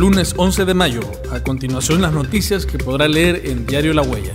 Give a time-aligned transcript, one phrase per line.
[0.00, 1.00] lunes 11 de mayo.
[1.30, 4.32] A continuación las noticias que podrá leer en Diario La Huella.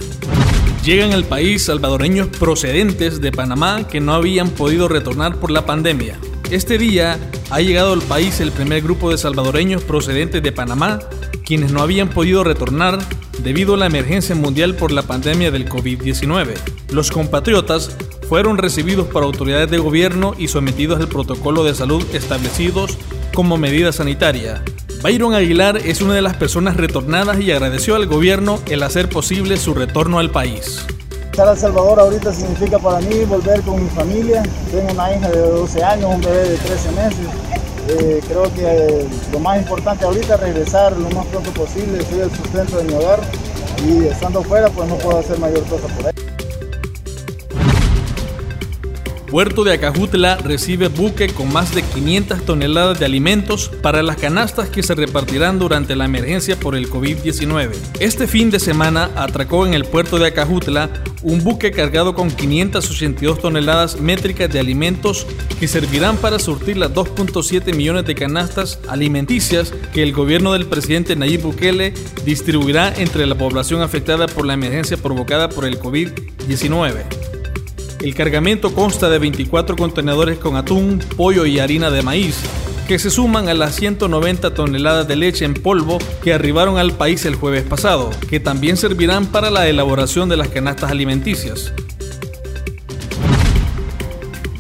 [0.84, 6.20] Llegan al país salvadoreños procedentes de Panamá que no habían podido retornar por la pandemia.
[6.52, 7.18] Este día
[7.50, 11.00] ha llegado al país el primer grupo de salvadoreños procedentes de Panamá,
[11.44, 13.00] quienes no habían podido retornar
[13.40, 16.54] debido a la emergencia mundial por la pandemia del COVID-19.
[16.92, 17.98] Los compatriotas
[18.30, 23.00] fueron recibidos por autoridades de gobierno y sometidos al protocolo de salud establecidos
[23.34, 24.64] como medida sanitaria.
[25.06, 29.56] Byron Aguilar es una de las personas retornadas y agradeció al gobierno el hacer posible
[29.58, 30.84] su retorno al país.
[31.26, 34.42] Estar a Salvador ahorita significa para mí volver con mi familia.
[34.72, 37.28] Tengo una hija de 12 años, un bebé de 13 meses.
[37.88, 42.04] Eh, creo que eh, lo más importante ahorita es regresar lo más pronto posible.
[42.10, 43.20] Soy el sustento de mi hogar
[43.88, 46.35] y estando fuera pues no puedo hacer mayor cosa por él.
[49.36, 54.70] Puerto de Acajutla recibe buque con más de 500 toneladas de alimentos para las canastas
[54.70, 57.72] que se repartirán durante la emergencia por el COVID-19.
[58.00, 60.90] Este fin de semana atracó en el puerto de Acajutla
[61.22, 65.28] un buque cargado con 582 toneladas métricas de alimentos
[65.60, 71.18] que servirán para surtir las 2.7 millones de canastas alimenticias que el gobierno del presidente
[71.18, 77.15] Nayib Bukele distribuirá entre la población afectada por la emergencia provocada por el COVID-19.
[78.06, 82.38] El cargamento consta de 24 contenedores con atún, pollo y harina de maíz,
[82.88, 87.26] que se suman a las 190 toneladas de leche en polvo que arribaron al país
[87.26, 91.74] el jueves pasado, que también servirán para la elaboración de las canastas alimenticias.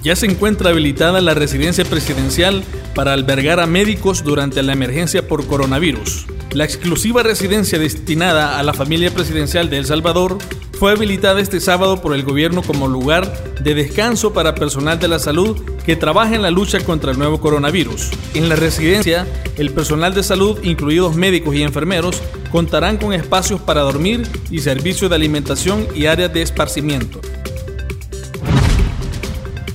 [0.01, 2.63] Ya se encuentra habilitada la residencia presidencial
[2.95, 6.25] para albergar a médicos durante la emergencia por coronavirus.
[6.51, 10.39] La exclusiva residencia destinada a la familia presidencial de El Salvador
[10.79, 15.19] fue habilitada este sábado por el gobierno como lugar de descanso para personal de la
[15.19, 18.11] salud que trabaja en la lucha contra el nuevo coronavirus.
[18.33, 19.25] En la residencia,
[19.57, 25.09] el personal de salud, incluidos médicos y enfermeros, contarán con espacios para dormir y servicios
[25.09, 27.21] de alimentación y áreas de esparcimiento.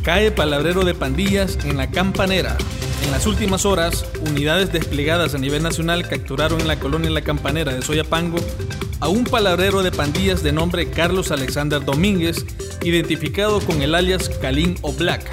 [0.03, 2.57] Cae palabrero de pandillas en la campanera.
[3.05, 7.73] En las últimas horas, unidades desplegadas a nivel nacional capturaron en la colonia La Campanera
[7.73, 8.39] de Soyapango
[9.01, 12.45] a un palabrero de pandillas de nombre Carlos Alexander Domínguez,
[12.83, 15.31] identificado con el alias Kalin o Black.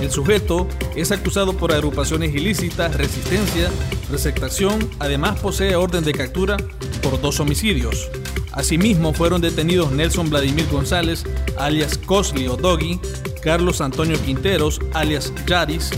[0.00, 3.70] El sujeto es acusado por agrupaciones ilícitas, resistencia,
[4.10, 6.56] receptación, además posee orden de captura
[7.02, 8.10] por dos homicidios.
[8.52, 11.24] Asimismo fueron detenidos Nelson Vladimir González,
[11.58, 13.00] alias Cosly o Doggy,
[13.42, 15.90] Carlos Antonio Quinteros, alias Yaris,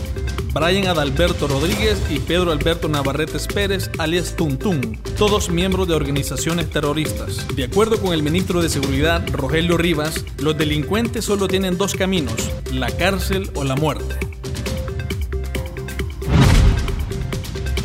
[0.58, 7.46] Brian Adalberto Rodríguez y Pedro Alberto Navarrete Pérez, alias Tuntún, todos miembros de organizaciones terroristas.
[7.54, 12.50] De acuerdo con el ministro de Seguridad, Rogelio Rivas, los delincuentes solo tienen dos caminos,
[12.72, 14.16] la cárcel o la muerte.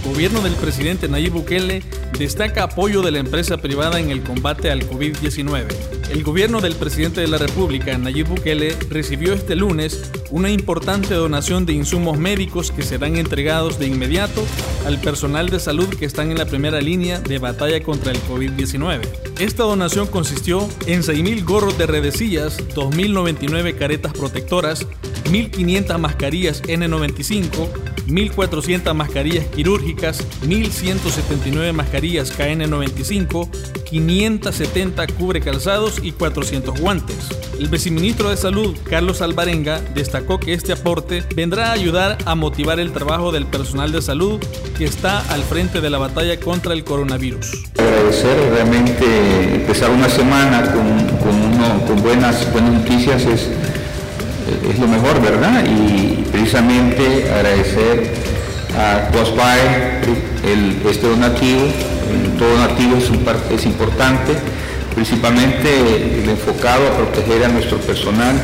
[0.06, 1.84] Gobierno del presidente Nayib Bukele
[2.18, 6.01] destaca apoyo de la empresa privada en el combate al COVID-19.
[6.12, 11.66] El gobierno del presidente de la República, Nayib Bukele, recibió este lunes una importante donación
[11.66, 14.44] de insumos médicos que serán entregados de inmediato
[14.86, 19.08] al personal de salud que están en la primera línea de batalla contra el COVID-19.
[19.40, 24.86] Esta donación consistió en 6.000 gorros de redecillas, 2.099 caretas protectoras,
[25.30, 27.70] 1.500 mascarillas N95,
[28.08, 37.28] 1.400 mascarillas quirúrgicas, 1.179 mascarillas KN95, 570 cubre calzados y 400 guantes.
[37.60, 42.80] El viceministro de Salud, Carlos Alvarenga, destacó que este aporte vendrá a ayudar a motivar
[42.80, 44.40] el trabajo del personal de salud
[44.78, 47.52] que está al frente de la batalla contra el coronavirus.
[47.78, 53.50] Agradecer realmente empezar una semana con, buenas, buenas noticias es,
[54.70, 55.66] es lo mejor, ¿verdad?
[55.66, 58.14] Y precisamente agradecer
[58.78, 60.02] a COSPAE
[60.46, 61.68] el, este donativo
[62.38, 64.34] todo nativo es, importante,
[64.96, 68.36] principalmente el enfocado a proteger a nuestro personal,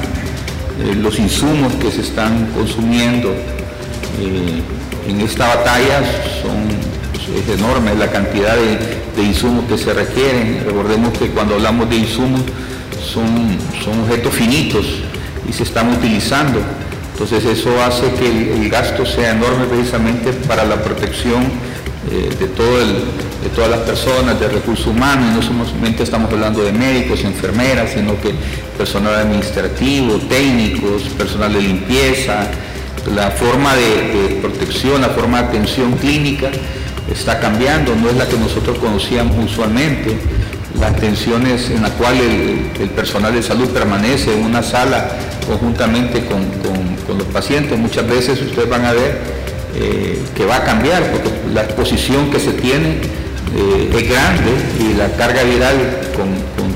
[0.79, 4.61] eh, los insumos que se están consumiendo eh,
[5.07, 6.01] en esta batalla
[6.41, 6.67] son
[7.11, 10.63] pues, es enorme la cantidad de, insumos que se requieren.
[10.65, 12.41] Recordemos que cuando hablamos de insumos
[13.01, 14.85] son, son objetos finitos
[15.49, 16.59] y se están utilizando.
[17.13, 21.41] Entonces eso hace que el gasto sea enorme precisamente para la protección
[22.11, 22.79] eh, de, todo
[23.43, 28.19] de todas las personas, de recursos humanos, no solamente estamos hablando de médicos, enfermeras, sino
[28.19, 28.33] que
[28.77, 32.47] personal administrativo, técnicos, personal de limpieza,
[33.13, 36.49] la forma de, protección, la forma de atención clínica
[37.11, 40.17] está cambiando, no es la que nosotros conocíamos usualmente.
[40.79, 45.09] Las atenciones en la cual el, personal de salud permanece en una sala
[45.47, 46.43] conjuntamente con,
[47.07, 49.37] con los pacientes, muchas veces ustedes van a ver
[49.79, 52.97] eh, que va a cambiar, porque la exposición que se tiene
[53.55, 55.75] eh, es grande y la carga viral
[56.15, 56.27] con,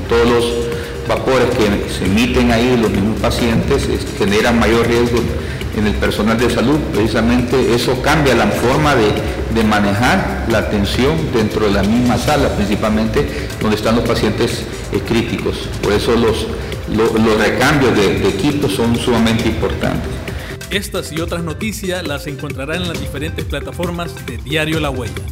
[0.08, 0.44] todos los
[1.08, 3.88] vapores que se emiten ahí los mismos pacientes
[4.18, 5.20] genera mayor riesgo
[5.76, 6.78] en el personal de salud.
[6.92, 13.48] Precisamente eso cambia la forma de, manejar la atención dentro de la misma sala, principalmente
[13.60, 15.68] donde están los pacientes eh, críticos.
[15.82, 16.46] Por eso los,
[16.94, 20.10] los, recambios de, de equipos son sumamente importantes.
[20.70, 25.22] Estas y otras noticias las encontrarán en las diferentes plataformas de Diario La Huella.